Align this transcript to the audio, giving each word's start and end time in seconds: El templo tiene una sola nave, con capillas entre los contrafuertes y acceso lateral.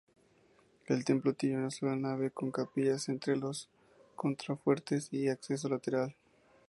El 0.87 1.05
templo 1.05 1.35
tiene 1.35 1.57
una 1.59 1.69
sola 1.69 1.95
nave, 1.95 2.31
con 2.31 2.49
capillas 2.49 3.07
entre 3.07 3.37
los 3.37 3.69
contrafuertes 4.15 5.09
y 5.13 5.27
acceso 5.27 5.69
lateral. 5.69 6.15